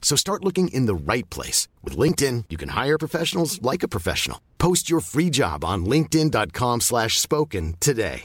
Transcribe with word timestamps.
So 0.00 0.16
start 0.16 0.44
looking 0.44 0.68
in 0.68 0.86
the 0.86 0.94
right 1.12 1.28
place. 1.28 1.68
With 1.84 1.98
LinkedIn, 1.98 2.44
you 2.48 2.56
can 2.56 2.70
hire 2.70 2.96
professionals 2.98 3.60
like 3.60 3.82
a 3.82 3.88
professional. 3.88 4.40
Post 4.56 4.88
your 4.88 5.00
free 5.00 5.28
job 5.30 5.64
on 5.64 5.84
linkedin.com 5.84 6.80
slash 6.80 7.18
spoken 7.20 7.74
today. 7.78 8.22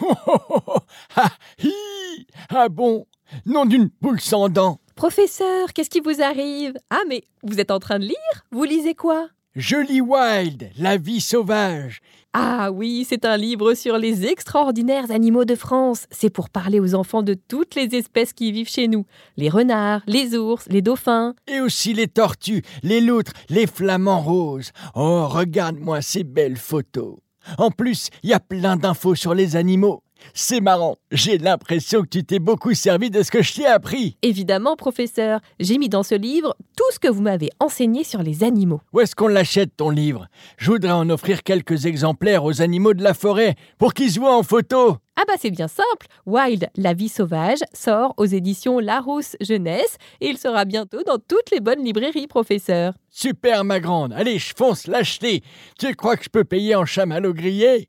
Oh, 0.00 0.14
oh, 0.28 0.38
oh, 0.50 0.62
oh, 0.68 0.80
ah, 1.16 1.36
hi, 1.58 2.26
ah 2.50 2.68
bon, 2.68 3.06
nom 3.46 3.64
d'une 3.66 3.90
poule 3.90 4.20
sans 4.20 4.48
dents. 4.48 4.78
Professeur, 4.94 5.72
qu'est-ce 5.72 5.90
qui 5.90 5.98
vous 5.98 6.22
arrive 6.22 6.74
Ah, 6.90 7.02
mais 7.08 7.24
vous 7.42 7.58
êtes 7.58 7.72
en 7.72 7.80
train 7.80 7.98
de 7.98 8.04
lire 8.04 8.44
Vous 8.52 8.62
lisez 8.62 8.94
quoi 8.94 9.28
Je 9.56 9.76
lis 9.76 10.00
Wild, 10.00 10.70
la 10.78 10.96
vie 10.98 11.20
sauvage. 11.20 12.00
Ah 12.34 12.70
oui, 12.70 13.06
c'est 13.08 13.24
un 13.24 13.38
livre 13.38 13.72
sur 13.72 13.96
les 13.96 14.26
extraordinaires 14.26 15.10
animaux 15.10 15.46
de 15.46 15.54
France. 15.54 16.06
C'est 16.10 16.28
pour 16.28 16.50
parler 16.50 16.78
aux 16.78 16.94
enfants 16.94 17.22
de 17.22 17.34
toutes 17.34 17.74
les 17.74 17.94
espèces 17.94 18.34
qui 18.34 18.52
vivent 18.52 18.68
chez 18.68 18.86
nous. 18.86 19.06
Les 19.36 19.48
renards, 19.48 20.02
les 20.06 20.36
ours, 20.36 20.66
les 20.68 20.82
dauphins. 20.82 21.34
Et 21.46 21.60
aussi 21.60 21.94
les 21.94 22.06
tortues, 22.06 22.62
les 22.82 23.00
loutres, 23.00 23.32
les 23.48 23.66
flamants 23.66 24.20
roses. 24.20 24.72
Oh, 24.94 25.26
regarde-moi 25.26 26.02
ces 26.02 26.22
belles 26.22 26.58
photos. 26.58 27.16
En 27.56 27.70
plus, 27.70 28.10
il 28.22 28.30
y 28.30 28.34
a 28.34 28.40
plein 28.40 28.76
d'infos 28.76 29.14
sur 29.14 29.32
les 29.32 29.56
animaux. 29.56 30.02
C'est 30.34 30.60
marrant, 30.60 30.96
j'ai 31.10 31.38
l'impression 31.38 32.02
que 32.02 32.08
tu 32.08 32.24
t'es 32.24 32.38
beaucoup 32.38 32.74
servi 32.74 33.10
de 33.10 33.22
ce 33.22 33.30
que 33.30 33.42
je 33.42 33.54
t'ai 33.54 33.66
appris. 33.66 34.16
Évidemment, 34.22 34.76
professeur, 34.76 35.40
j'ai 35.60 35.78
mis 35.78 35.88
dans 35.88 36.02
ce 36.02 36.14
livre 36.14 36.56
tout 36.76 36.84
ce 36.92 36.98
que 36.98 37.08
vous 37.08 37.22
m'avez 37.22 37.50
enseigné 37.60 38.04
sur 38.04 38.22
les 38.22 38.44
animaux. 38.44 38.80
Où 38.92 39.00
est-ce 39.00 39.16
qu'on 39.16 39.28
l'achète 39.28 39.76
ton 39.76 39.90
livre? 39.90 40.26
Je 40.56 40.70
voudrais 40.70 40.92
en 40.92 41.08
offrir 41.10 41.42
quelques 41.42 41.86
exemplaires 41.86 42.44
aux 42.44 42.62
animaux 42.62 42.94
de 42.94 43.02
la 43.02 43.14
forêt 43.14 43.56
pour 43.78 43.94
qu'ils 43.94 44.12
se 44.12 44.20
voient 44.20 44.36
en 44.36 44.42
photo. 44.42 44.96
Ah 45.20 45.24
bah 45.26 45.34
c'est 45.36 45.50
bien 45.50 45.66
simple, 45.66 46.06
Wild, 46.26 46.68
la 46.76 46.94
vie 46.94 47.08
sauvage, 47.08 47.58
sort 47.72 48.14
aux 48.18 48.24
éditions 48.24 48.78
Larousse 48.78 49.34
Jeunesse 49.40 49.96
et 50.20 50.28
il 50.28 50.38
sera 50.38 50.64
bientôt 50.64 51.02
dans 51.02 51.18
toutes 51.18 51.50
les 51.50 51.58
bonnes 51.58 51.84
librairies, 51.84 52.28
professeur. 52.28 52.94
Super 53.10 53.64
ma 53.64 53.80
grande, 53.80 54.12
allez 54.12 54.38
je 54.38 54.54
fonce 54.56 54.86
l'acheter. 54.86 55.42
Tu 55.76 55.92
crois 55.96 56.16
que 56.16 56.22
je 56.22 56.28
peux 56.28 56.44
payer 56.44 56.76
en 56.76 56.84
chamallow 56.84 57.34
grillé? 57.34 57.88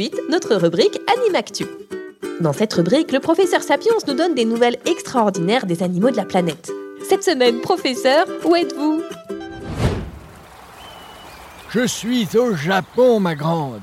Suite, 0.00 0.18
notre 0.30 0.54
rubrique 0.54 0.98
Animactu. 1.14 1.66
Dans 2.40 2.54
cette 2.54 2.72
rubrique, 2.72 3.12
le 3.12 3.20
professeur 3.20 3.62
Sapiens 3.62 3.92
nous 4.08 4.14
donne 4.14 4.34
des 4.34 4.46
nouvelles 4.46 4.78
extraordinaires 4.86 5.66
des 5.66 5.82
animaux 5.82 6.10
de 6.10 6.16
la 6.16 6.24
planète. 6.24 6.70
Cette 7.06 7.22
semaine, 7.22 7.60
professeur, 7.60 8.24
où 8.46 8.56
êtes-vous? 8.56 9.02
Je 11.68 11.86
suis 11.86 12.26
au 12.34 12.54
Japon, 12.56 13.20
ma 13.20 13.34
grande. 13.34 13.82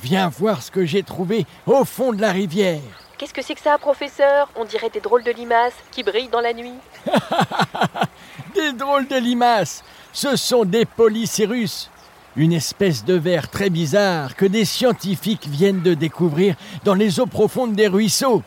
Viens 0.00 0.28
voir 0.28 0.62
ce 0.62 0.70
que 0.70 0.84
j'ai 0.84 1.02
trouvé 1.02 1.44
au 1.66 1.84
fond 1.84 2.12
de 2.12 2.20
la 2.20 2.30
rivière. 2.30 2.80
Qu'est-ce 3.18 3.34
que 3.34 3.42
c'est 3.42 3.56
que 3.56 3.60
ça, 3.60 3.78
professeur? 3.78 4.48
On 4.54 4.64
dirait 4.64 4.90
des 4.90 5.00
drôles 5.00 5.24
de 5.24 5.32
limaces 5.32 5.74
qui 5.90 6.04
brillent 6.04 6.28
dans 6.28 6.40
la 6.40 6.52
nuit. 6.52 6.78
Des 8.54 8.72
drôles 8.72 9.08
de 9.08 9.16
limaces 9.16 9.82
Ce 10.12 10.36
sont 10.36 10.64
des 10.64 10.84
polycirus, 10.84 11.90
une 12.38 12.52
espèce 12.52 13.04
de 13.04 13.14
ver 13.14 13.50
très 13.50 13.68
bizarre 13.68 14.36
que 14.36 14.46
des 14.46 14.64
scientifiques 14.64 15.48
viennent 15.48 15.82
de 15.82 15.94
découvrir 15.94 16.54
dans 16.84 16.94
les 16.94 17.18
eaux 17.18 17.26
profondes 17.26 17.74
des 17.74 17.88
ruisseaux. 17.88 18.44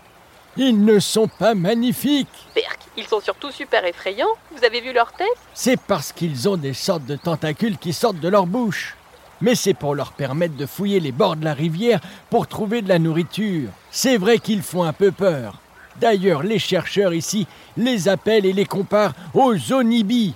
Ils 0.55 0.83
ne 0.83 0.97
sont 0.99 1.27
pas 1.27 1.55
magnifiques 1.55 2.47
Berk, 2.55 2.79
ils 2.95 3.05
sont 3.05 3.19
surtout 3.19 3.51
super 3.51 3.85
effrayants. 3.85 4.31
Vous 4.55 4.63
avez 4.63 4.79
vu 4.79 4.93
leur 4.93 5.11
tête? 5.11 5.27
C'est 5.53 5.79
parce 5.79 6.13
qu'ils 6.13 6.47
ont 6.47 6.55
des 6.55 6.73
sortes 6.73 7.05
de 7.05 7.17
tentacules 7.17 7.77
qui 7.77 7.91
sortent 7.91 8.21
de 8.21 8.29
leur 8.29 8.45
bouche. 8.45 8.95
Mais 9.41 9.55
c'est 9.55 9.73
pour 9.73 9.93
leur 9.93 10.13
permettre 10.13 10.55
de 10.55 10.65
fouiller 10.65 11.01
les 11.01 11.11
bords 11.11 11.35
de 11.35 11.43
la 11.43 11.53
rivière 11.53 11.99
pour 12.29 12.47
trouver 12.47 12.81
de 12.81 12.87
la 12.87 12.99
nourriture. 12.99 13.71
C'est 13.91 14.17
vrai 14.17 14.37
qu'ils 14.39 14.61
font 14.61 14.83
un 14.83 14.93
peu 14.93 15.11
peur. 15.11 15.59
D'ailleurs, 15.99 16.43
les 16.43 16.59
chercheurs 16.59 17.13
ici 17.13 17.45
les 17.75 18.07
appellent 18.07 18.45
et 18.45 18.53
les 18.53 18.65
comparent 18.65 19.15
aux 19.33 19.73
onibis. 19.73 20.33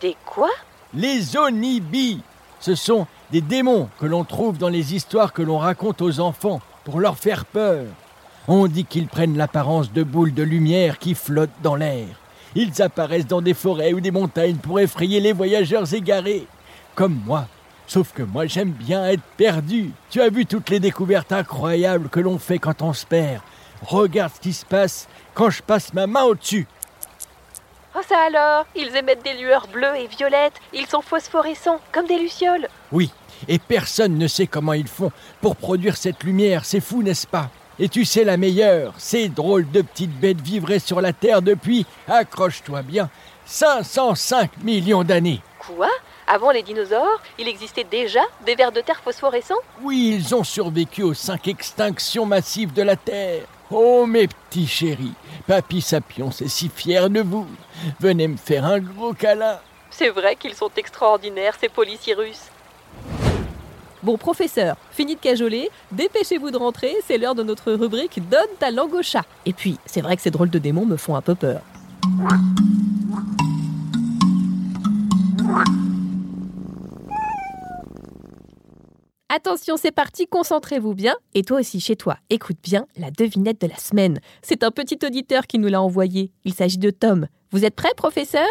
Des 0.00 0.16
quoi? 0.24 0.50
Les 0.94 1.36
onibis 1.36 2.22
Ce 2.60 2.74
sont 2.74 3.06
des 3.30 3.40
démons 3.40 3.88
que 3.98 4.06
l'on 4.06 4.24
trouve 4.24 4.58
dans 4.58 4.68
les 4.68 4.94
histoires 4.94 5.32
que 5.32 5.42
l'on 5.42 5.58
raconte 5.58 6.02
aux 6.02 6.20
enfants 6.20 6.60
pour 6.84 7.00
leur 7.00 7.18
faire 7.18 7.44
peur. 7.44 7.84
On 8.48 8.68
dit 8.68 8.84
qu'ils 8.84 9.08
prennent 9.08 9.36
l'apparence 9.36 9.92
de 9.92 10.02
boules 10.02 10.34
de 10.34 10.42
lumière 10.42 10.98
qui 10.98 11.14
flottent 11.14 11.50
dans 11.62 11.74
l'air. 11.74 12.06
Ils 12.54 12.80
apparaissent 12.80 13.26
dans 13.26 13.42
des 13.42 13.54
forêts 13.54 13.92
ou 13.92 14.00
des 14.00 14.10
montagnes 14.10 14.56
pour 14.56 14.80
effrayer 14.80 15.20
les 15.20 15.32
voyageurs 15.32 15.92
égarés. 15.92 16.46
Comme 16.94 17.20
moi. 17.24 17.46
Sauf 17.88 18.12
que 18.12 18.22
moi 18.22 18.46
j'aime 18.46 18.70
bien 18.70 19.04
être 19.06 19.22
perdu. 19.36 19.90
Tu 20.10 20.20
as 20.20 20.30
vu 20.30 20.46
toutes 20.46 20.70
les 20.70 20.80
découvertes 20.80 21.32
incroyables 21.32 22.08
que 22.08 22.20
l'on 22.20 22.38
fait 22.38 22.58
quand 22.58 22.82
on 22.82 22.92
se 22.92 23.06
perd. 23.06 23.42
Regarde 23.82 24.32
ce 24.34 24.40
qui 24.40 24.52
se 24.52 24.64
passe 24.64 25.06
quand 25.34 25.50
je 25.50 25.62
passe 25.62 25.92
ma 25.92 26.06
main 26.06 26.22
au-dessus. 26.22 26.66
Oh 27.98 28.02
ça 28.06 28.18
alors 28.26 28.66
Ils 28.74 28.94
émettent 28.94 29.24
des 29.24 29.32
lueurs 29.32 29.68
bleues 29.68 29.96
et 29.96 30.06
violettes. 30.06 30.60
Ils 30.74 30.86
sont 30.86 31.00
phosphorescents, 31.00 31.80
comme 31.92 32.06
des 32.06 32.18
lucioles. 32.18 32.68
Oui, 32.92 33.10
et 33.48 33.58
personne 33.58 34.18
ne 34.18 34.28
sait 34.28 34.46
comment 34.46 34.74
ils 34.74 34.86
font 34.86 35.10
pour 35.40 35.56
produire 35.56 35.96
cette 35.96 36.22
lumière. 36.22 36.66
C'est 36.66 36.82
fou, 36.82 37.02
n'est-ce 37.02 37.26
pas? 37.26 37.48
Et 37.78 37.88
tu 37.88 38.04
sais 38.04 38.24
la 38.24 38.36
meilleure, 38.36 38.92
ces 38.98 39.30
drôles 39.30 39.70
de 39.70 39.80
petites 39.80 40.12
bêtes 40.20 40.42
vivraient 40.42 40.78
sur 40.78 41.00
la 41.00 41.14
Terre 41.14 41.40
depuis, 41.40 41.86
accroche-toi 42.06 42.82
bien, 42.82 43.08
505 43.46 44.62
millions 44.62 45.02
d'années. 45.02 45.40
Quoi? 45.58 45.88
Avant 46.26 46.50
les 46.50 46.62
dinosaures, 46.62 47.22
il 47.38 47.48
existait 47.48 47.84
déjà 47.84 48.20
des 48.44 48.56
vers 48.56 48.72
de 48.72 48.82
terre 48.82 49.00
phosphorescents? 49.02 49.54
Oui, 49.80 50.16
ils 50.18 50.34
ont 50.34 50.44
survécu 50.44 51.02
aux 51.02 51.14
cinq 51.14 51.48
extinctions 51.48 52.26
massives 52.26 52.74
de 52.74 52.82
la 52.82 52.96
Terre. 52.96 53.44
Oh 53.70 54.06
mes 54.06 54.28
petits 54.28 54.66
chéris, 54.66 55.12
Papy 55.46 55.80
Sapiens 55.80 56.30
est 56.30 56.46
si 56.46 56.68
fier 56.68 57.10
de 57.10 57.20
vous. 57.20 57.46
Venez 57.98 58.28
me 58.28 58.36
faire 58.36 58.64
un 58.64 58.78
gros 58.78 59.12
câlin. 59.12 59.58
C'est 59.90 60.10
vrai 60.10 60.36
qu'ils 60.36 60.54
sont 60.54 60.70
extraordinaires, 60.76 61.56
ces 61.60 61.68
polycirus. 61.68 62.42
Bon, 64.04 64.16
professeur, 64.16 64.76
fini 64.92 65.16
de 65.16 65.20
cajoler, 65.20 65.68
dépêchez-vous 65.90 66.52
de 66.52 66.56
rentrer, 66.56 66.94
c'est 67.04 67.18
l'heure 67.18 67.34
de 67.34 67.42
notre 67.42 67.72
rubrique 67.72 68.20
Donne 68.28 68.46
ta 68.60 68.70
langue 68.70 68.94
au 68.94 69.02
chat. 69.02 69.24
Et 69.46 69.52
puis, 69.52 69.78
c'est 69.84 70.00
vrai 70.00 70.14
que 70.14 70.22
ces 70.22 70.30
drôles 70.30 70.50
de 70.50 70.60
démons 70.60 70.86
me 70.86 70.96
font 70.96 71.16
un 71.16 71.22
peu 71.22 71.34
peur. 71.34 71.60
Attention, 79.36 79.76
c'est 79.76 79.92
parti, 79.92 80.26
concentrez-vous 80.26 80.94
bien. 80.94 81.14
Et 81.34 81.42
toi 81.42 81.60
aussi, 81.60 81.78
chez 81.78 81.94
toi, 81.94 82.16
écoute 82.30 82.56
bien 82.62 82.86
la 82.96 83.10
devinette 83.10 83.60
de 83.60 83.66
la 83.66 83.76
semaine. 83.76 84.18
C'est 84.40 84.62
un 84.64 84.70
petit 84.70 84.98
auditeur 85.04 85.46
qui 85.46 85.58
nous 85.58 85.68
l'a 85.68 85.82
envoyé. 85.82 86.32
Il 86.46 86.54
s'agit 86.54 86.78
de 86.78 86.88
Tom. 86.88 87.26
Vous 87.50 87.66
êtes 87.66 87.74
prêt, 87.74 87.90
professeur? 87.98 88.46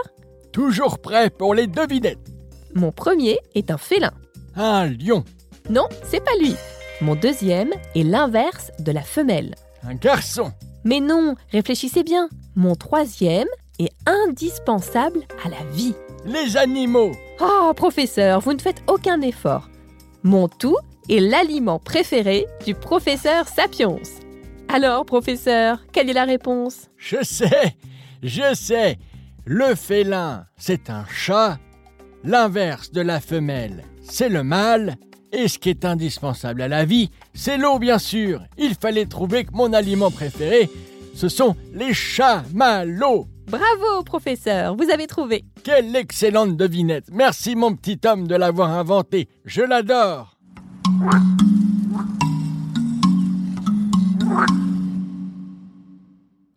Toujours 0.53 0.99
prêt 0.99 1.31
pour 1.31 1.55
les 1.55 1.65
devinettes. 1.65 2.29
Mon 2.75 2.91
premier 2.91 3.39
est 3.55 3.71
un 3.71 3.79
félin. 3.79 4.11
Un 4.55 4.85
lion, 4.85 5.23
Non, 5.71 5.87
c'est 6.03 6.23
pas 6.23 6.35
lui. 6.39 6.53
Mon 7.01 7.15
deuxième 7.15 7.71
est 7.95 8.03
l'inverse 8.03 8.69
de 8.77 8.91
la 8.91 9.01
femelle. 9.01 9.55
un 9.81 9.95
garçon, 9.95 10.51
Mais 10.83 10.99
non, 10.99 11.33
réfléchissez 11.51 12.03
bien. 12.03 12.29
Mon 12.55 12.75
troisième 12.75 13.47
est 13.79 13.91
indispensable 14.05 15.21
à 15.43 15.49
la 15.49 15.63
vie. 15.71 15.95
Les 16.25 16.57
animaux 16.57 17.11
Oh, 17.41 17.71
professeur, 17.75 18.39
vous 18.39 18.53
ne 18.53 18.61
faites 18.61 18.83
aucun 18.87 19.19
effort. 19.21 19.67
Mon 20.25 20.47
tout 20.47 20.77
est 21.07 21.19
l'aliment 21.19 21.77
préféré 21.77 22.47
du 22.65 22.73
professeur 22.73 23.47
Sapiens. 23.47 23.99
Alors, 24.69 25.05
professeur, 25.05 25.85
quelle 25.93 26.09
est 26.09 26.13
la 26.13 26.25
réponse? 26.25 26.89
Je 26.97 27.23
sais, 27.23 27.75
je 28.23 28.55
sais. 28.55 28.97
Le 29.45 29.75
félin, 29.75 30.47
c'est 30.57 30.89
un 30.89 31.05
chat. 31.13 31.59
L'inverse 32.23 32.91
de 32.91 33.01
la 33.01 33.19
femelle, 33.19 33.83
c'est 34.01 34.29
le 34.29 34.41
mâle. 34.41 34.95
Et 35.31 35.47
ce 35.47 35.59
qui 35.59 35.69
est 35.69 35.85
indispensable 35.85 36.63
à 36.63 36.67
la 36.67 36.85
vie, 36.85 37.11
c'est 37.35 37.59
l'eau, 37.59 37.77
bien 37.77 37.99
sûr. 37.99 38.41
Il 38.57 38.73
fallait 38.73 39.05
trouver 39.05 39.45
que 39.45 39.53
mon 39.53 39.73
aliment 39.73 40.09
préféré, 40.09 40.71
ce 41.13 41.29
sont 41.29 41.55
les 41.71 41.93
chamallows. 41.93 43.27
Bravo, 43.47 44.03
professeur, 44.03 44.75
vous 44.75 44.89
avez 44.89 45.05
trouvé. 45.05 45.45
Quelle 45.63 45.95
excellente 45.95 46.57
devinette. 46.57 47.05
Merci, 47.11 47.55
mon 47.55 47.75
petit 47.75 47.99
homme, 48.05 48.27
de 48.27 48.35
l'avoir 48.35 48.71
inventé. 48.71 49.29
Je 49.45 49.61
l'adore. 49.61 50.37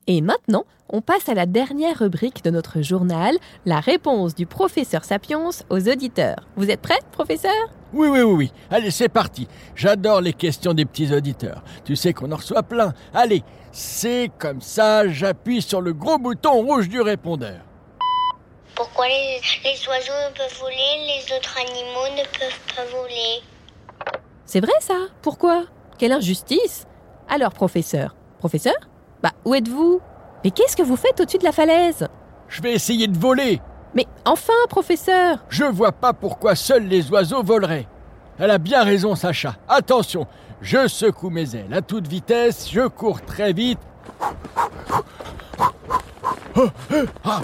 Et 0.06 0.22
maintenant, 0.22 0.64
on 0.88 1.02
passe 1.02 1.28
à 1.28 1.34
la 1.34 1.44
dernière 1.44 1.98
rubrique 1.98 2.42
de 2.42 2.50
notre 2.50 2.80
journal, 2.80 3.36
la 3.66 3.80
réponse 3.80 4.34
du 4.34 4.46
professeur 4.46 5.04
Sapiens 5.04 5.50
aux 5.68 5.88
auditeurs. 5.88 6.48
Vous 6.56 6.70
êtes 6.70 6.80
prêt, 6.80 6.98
professeur? 7.12 7.52
Oui, 7.92 8.08
oui, 8.08 8.20
oui, 8.20 8.34
oui. 8.34 8.52
Allez, 8.70 8.90
c'est 8.90 9.08
parti. 9.08 9.48
J'adore 9.74 10.20
les 10.20 10.32
questions 10.34 10.74
des 10.74 10.84
petits 10.84 11.12
auditeurs. 11.14 11.62
Tu 11.84 11.96
sais 11.96 12.12
qu'on 12.12 12.30
en 12.32 12.36
reçoit 12.36 12.62
plein. 12.62 12.92
Allez, 13.14 13.42
c'est 13.72 14.30
comme 14.38 14.60
ça, 14.60 15.08
j'appuie 15.08 15.62
sur 15.62 15.80
le 15.80 15.92
gros 15.94 16.18
bouton 16.18 16.62
rouge 16.62 16.88
du 16.88 17.00
répondeur. 17.00 17.60
Pourquoi 18.74 19.08
les, 19.08 19.40
les 19.64 19.88
oiseaux 19.88 20.34
peuvent 20.36 20.58
voler, 20.60 20.76
les 21.06 21.34
autres 21.34 21.56
animaux 21.58 22.16
ne 22.16 22.38
peuvent 22.38 22.76
pas 22.76 22.84
voler? 22.96 23.42
C'est 24.44 24.60
vrai 24.60 24.72
ça? 24.80 24.94
Pourquoi? 25.22 25.64
Quelle 25.98 26.12
injustice 26.12 26.86
Alors, 27.28 27.52
professeur 27.52 28.14
Professeur? 28.38 28.76
Bah, 29.22 29.32
où 29.44 29.54
êtes-vous? 29.54 30.00
Mais 30.44 30.50
qu'est-ce 30.52 30.76
que 30.76 30.82
vous 30.82 30.96
faites 30.96 31.20
au-dessus 31.20 31.38
de 31.38 31.44
la 31.44 31.52
falaise? 31.52 32.06
Je 32.46 32.62
vais 32.62 32.72
essayer 32.72 33.08
de 33.08 33.18
voler. 33.18 33.60
Mais 33.94 34.06
enfin, 34.24 34.52
professeur 34.68 35.38
Je 35.48 35.64
vois 35.64 35.92
pas 35.92 36.12
pourquoi 36.12 36.54
seuls 36.54 36.86
les 36.86 37.10
oiseaux 37.10 37.42
voleraient. 37.42 37.86
Elle 38.38 38.50
a 38.50 38.58
bien 38.58 38.84
raison, 38.84 39.14
Sacha. 39.14 39.56
Attention, 39.68 40.26
je 40.60 40.86
secoue 40.86 41.30
mes 41.30 41.56
ailes 41.56 41.72
à 41.72 41.82
toute 41.82 42.06
vitesse, 42.06 42.68
je 42.70 42.86
cours 42.86 43.22
très 43.22 43.52
vite. 43.52 43.78
Eh, 46.56 47.04
ah. 47.24 47.40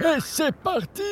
Et 0.00 0.20
c'est 0.20 0.54
parti 0.54 1.02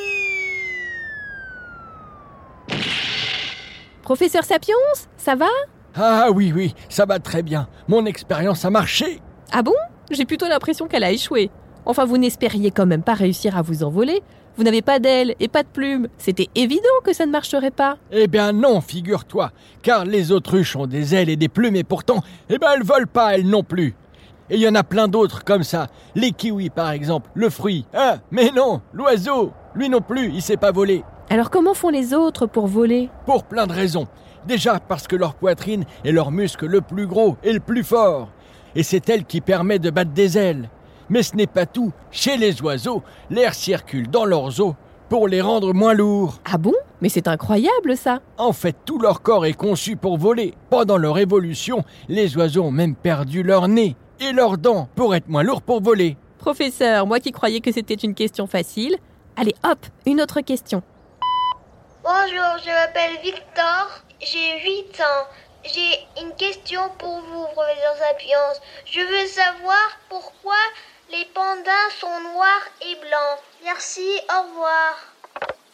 Professeur 4.03 4.43
Sapiens, 4.43 4.75
ça 5.17 5.35
va? 5.35 5.47
Ah 5.95 6.27
oui, 6.31 6.51
oui, 6.53 6.75
ça 6.89 7.05
va 7.05 7.19
très 7.19 7.41
bien. 7.41 7.67
Mon 7.87 8.05
expérience 8.05 8.65
a 8.65 8.69
marché. 8.69 9.21
Ah 9.51 9.61
bon? 9.61 9.75
J'ai 10.11 10.25
plutôt 10.25 10.47
l'impression 10.47 10.87
qu'elle 10.87 11.03
a 11.03 11.11
échoué. 11.11 11.49
Enfin, 11.85 12.05
vous 12.05 12.17
n'espériez 12.17 12.71
quand 12.71 12.85
même 12.85 13.03
pas 13.03 13.13
réussir 13.13 13.57
à 13.57 13.61
vous 13.61 13.83
envoler. 13.83 14.21
Vous 14.55 14.63
n'avez 14.63 14.83
pas 14.83 14.99
d'ailes 14.99 15.33
et 15.39 15.47
pas 15.47 15.63
de 15.63 15.67
plumes. 15.67 16.07
C'était 16.17 16.47
évident 16.53 16.83
que 17.03 17.11
ça 17.11 17.25
ne 17.25 17.31
marcherait 17.31 17.71
pas. 17.71 17.97
Eh 18.11 18.27
bien 18.27 18.51
non, 18.51 18.81
figure-toi, 18.81 19.51
car 19.81 20.05
les 20.05 20.31
autruches 20.31 20.75
ont 20.75 20.85
des 20.85 21.15
ailes 21.15 21.29
et 21.29 21.35
des 21.35 21.49
plumes 21.49 21.75
et 21.75 21.83
pourtant, 21.83 22.21
eh 22.49 22.59
ben 22.59 22.67
elles 22.75 22.83
volent 22.83 23.07
pas 23.11 23.33
elles 23.33 23.47
non 23.47 23.63
plus. 23.63 23.95
Et 24.51 24.55
il 24.55 24.61
y 24.61 24.67
en 24.67 24.75
a 24.75 24.83
plein 24.83 25.07
d'autres 25.07 25.43
comme 25.43 25.63
ça. 25.63 25.87
Les 26.13 26.31
kiwis 26.31 26.69
par 26.69 26.91
exemple, 26.91 27.31
le 27.33 27.49
fruit. 27.49 27.85
Ah, 27.95 28.17
mais 28.29 28.51
non, 28.55 28.81
l'oiseau, 28.93 29.53
lui 29.73 29.89
non 29.89 30.01
plus, 30.01 30.31
il 30.31 30.41
sait 30.43 30.57
pas 30.57 30.71
voler. 30.71 31.03
Alors 31.31 31.49
comment 31.49 31.73
font 31.73 31.89
les 31.89 32.13
autres 32.13 32.45
pour 32.45 32.67
voler? 32.67 33.09
Pour 33.25 33.45
plein 33.45 33.65
de 33.65 33.73
raisons. 33.73 34.07
Déjà 34.45 34.79
parce 34.79 35.07
que 35.07 35.15
leur 35.15 35.33
poitrine 35.33 35.85
est 36.05 36.11
leur 36.11 36.29
muscle 36.29 36.67
le 36.67 36.81
plus 36.81 37.07
gros 37.07 37.37
et 37.43 37.53
le 37.53 37.59
plus 37.59 37.83
fort. 37.83 38.29
Et 38.75 38.83
c'est 38.83 39.09
elle 39.09 39.25
qui 39.25 39.41
permet 39.41 39.79
de 39.79 39.89
battre 39.89 40.11
des 40.11 40.37
ailes. 40.37 40.69
Mais 41.13 41.21
ce 41.21 41.35
n'est 41.35 41.45
pas 41.45 41.67
tout. 41.67 41.91
Chez 42.09 42.37
les 42.37 42.59
oiseaux, 42.63 43.03
l'air 43.29 43.53
circule 43.53 44.09
dans 44.09 44.25
leurs 44.25 44.59
os 44.59 44.73
pour 45.09 45.27
les 45.27 45.41
rendre 45.41 45.71
moins 45.71 45.93
lourds. 45.93 46.39
Ah 46.43 46.57
bon? 46.57 46.73
Mais 47.01 47.09
c'est 47.09 47.27
incroyable 47.27 47.95
ça 47.95 48.19
En 48.39 48.51
fait, 48.51 48.75
tout 48.83 48.97
leur 48.97 49.21
corps 49.21 49.45
est 49.45 49.53
conçu 49.53 49.95
pour 49.95 50.17
voler. 50.17 50.55
Pendant 50.71 50.97
leur 50.97 51.19
évolution, 51.19 51.83
les 52.09 52.35
oiseaux 52.35 52.63
ont 52.63 52.71
même 52.71 52.95
perdu 52.95 53.43
leur 53.43 53.67
nez 53.67 53.95
et 54.21 54.31
leurs 54.31 54.57
dents 54.57 54.89
pour 54.95 55.13
être 55.13 55.29
moins 55.29 55.43
lourds 55.43 55.61
pour 55.61 55.83
voler. 55.83 56.17
Professeur, 56.39 57.05
moi 57.05 57.19
qui 57.19 57.31
croyais 57.31 57.59
que 57.59 57.71
c'était 57.71 57.93
une 57.93 58.15
question 58.15 58.47
facile. 58.47 58.95
Allez, 59.35 59.53
hop, 59.63 59.85
une 60.07 60.19
autre 60.19 60.41
question. 60.41 60.81
Bonjour, 62.03 62.57
je 62.65 62.71
m'appelle 62.71 63.21
Victor, 63.23 64.01
j'ai 64.19 64.63
8 64.63 64.99
ans. 64.99 65.27
J'ai 65.63 66.23
une 66.23 66.33
question 66.35 66.81
pour 66.97 67.21
vous, 67.21 67.45
professeur 67.53 67.95
Sapiens. 67.99 68.65
Je 68.85 68.99
veux 68.99 69.27
savoir 69.27 69.99
pourquoi 70.09 70.55
les 71.11 71.25
pandas 71.33 71.89
sont 71.99 72.33
noirs 72.33 72.67
et 72.81 72.95
blancs. 72.95 73.39
Merci, 73.63 74.07
au 74.29 74.49
revoir. 74.49 74.95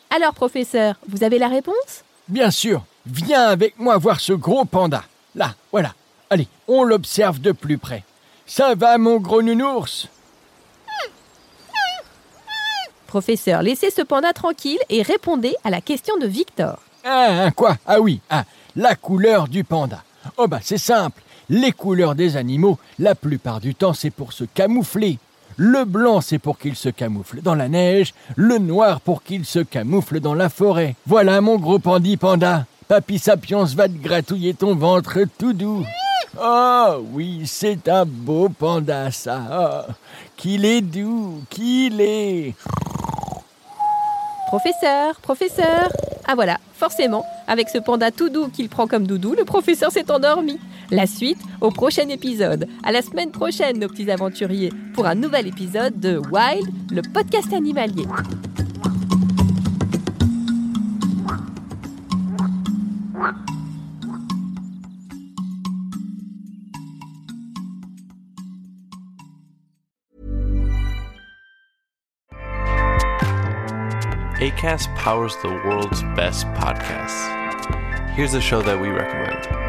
Alors, 0.09 0.33
professeur, 0.33 0.95
vous 1.07 1.23
avez 1.23 1.39
la 1.39 1.47
réponse? 1.47 2.03
Bien 2.27 2.51
sûr, 2.51 2.83
viens 3.05 3.47
avec 3.47 3.77
moi 3.79 3.97
voir 3.97 4.19
ce 4.19 4.33
gros 4.33 4.65
panda. 4.65 5.03
Là, 5.35 5.55
voilà. 5.71 5.93
Allez, 6.29 6.47
on 6.67 6.83
l'observe 6.83 7.39
de 7.39 7.51
plus 7.51 7.77
près. 7.77 8.03
Ça 8.45 8.75
va, 8.75 8.97
mon 8.97 9.17
gros 9.17 9.41
nounours? 9.41 10.07
Professeur, 13.07 13.63
laissez 13.63 13.89
ce 13.89 14.03
panda 14.03 14.33
tranquille 14.33 14.79
et 14.89 15.01
répondez 15.01 15.55
à 15.63 15.71
la 15.71 15.81
question 15.81 16.17
de 16.17 16.27
Victor. 16.27 16.79
Ah, 17.03 17.49
quoi? 17.55 17.77
Ah 17.87 17.99
oui, 17.99 18.21
ah, 18.29 18.43
la 18.75 18.95
couleur 18.95 19.47
du 19.47 19.63
panda. 19.63 20.03
Oh 20.37 20.47
bah 20.47 20.59
c'est 20.61 20.77
simple. 20.77 21.21
Les 21.49 21.71
couleurs 21.71 22.13
des 22.13 22.37
animaux, 22.37 22.77
la 22.99 23.15
plupart 23.15 23.59
du 23.59 23.73
temps, 23.73 23.93
c'est 23.93 24.11
pour 24.11 24.33
se 24.33 24.43
camoufler. 24.43 25.17
Le 25.57 25.83
blanc, 25.83 26.21
c'est 26.21 26.37
pour 26.37 26.59
qu'il 26.59 26.75
se 26.75 26.89
camoufle 26.89 27.41
dans 27.41 27.55
la 27.55 27.67
neige. 27.67 28.13
Le 28.35 28.59
noir, 28.59 29.01
pour 29.01 29.23
qu'il 29.23 29.45
se 29.45 29.59
camoufle 29.59 30.19
dans 30.19 30.35
la 30.35 30.49
forêt. 30.49 30.95
Voilà, 31.07 31.41
mon 31.41 31.57
gros 31.57 31.79
pandi 31.79 32.17
panda. 32.17 32.65
Papy 32.87 33.19
Sapiens 33.19 33.65
va 33.65 33.87
te 33.87 33.97
gratouiller 33.97 34.53
ton 34.53 34.75
ventre 34.75 35.19
tout 35.37 35.53
doux. 35.53 35.83
Oh 36.39 37.03
oui, 37.13 37.41
c'est 37.45 37.87
un 37.89 38.05
beau 38.05 38.49
panda, 38.49 39.09
ça. 39.11 39.87
Qu'il 40.37 40.65
est 40.65 40.81
doux, 40.81 41.41
qu'il 41.49 41.99
est. 41.99 42.53
Professeur, 44.47 45.15
professeur 45.21 45.89
Ah 46.27 46.35
voilà, 46.35 46.57
forcément, 46.73 47.25
avec 47.47 47.69
ce 47.69 47.79
panda 47.79 48.11
tout 48.11 48.29
doux 48.29 48.47
qu'il 48.47 48.69
prend 48.69 48.87
comme 48.87 49.05
doudou, 49.05 49.35
le 49.35 49.45
professeur 49.45 49.91
s'est 49.91 50.09
endormi. 50.11 50.59
La 50.91 51.05
suite 51.05 51.39
au 51.61 51.69
prochain 51.69 52.09
épisode. 52.09 52.67
À 52.83 52.91
la 52.91 53.01
semaine 53.01 53.31
prochaine, 53.31 53.79
nos 53.79 53.87
petits 53.87 54.09
aventuriers, 54.09 54.73
pour 54.93 55.05
un 55.05 55.15
nouvel 55.15 55.47
épisode 55.47 55.99
de 55.99 56.17
Wild, 56.31 56.67
le 56.91 57.01
podcast 57.01 57.53
animalier. 57.53 58.05
ACAST 74.41 74.87
powers 74.95 75.35
the 75.43 75.49
world's 75.65 76.01
best 76.15 76.47
podcasts. 76.55 77.27
Here's 78.15 78.33
a 78.33 78.41
show 78.41 78.61
that 78.61 78.79
we 78.79 78.87
recommend. 78.87 79.68